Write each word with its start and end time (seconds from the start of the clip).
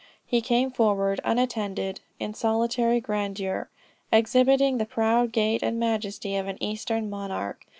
He 0.25 0.41
came 0.41 0.71
forward, 0.71 1.21
unattended 1.23 2.01
in 2.19 2.33
solitary 2.33 2.99
grandeur 2.99 3.69
exhibiting 4.11 4.79
the 4.79 4.85
proud 4.87 5.31
gait 5.31 5.61
and 5.61 5.79
majesty 5.79 6.35
of 6.37 6.47
an 6.47 6.57
eastern 6.59 7.07
monarch. 7.07 7.67